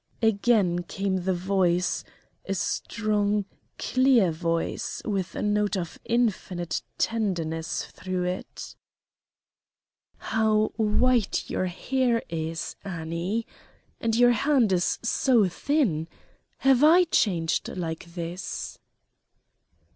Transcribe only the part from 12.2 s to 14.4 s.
is, Annie; and your